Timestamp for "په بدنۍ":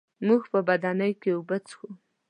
0.51-1.13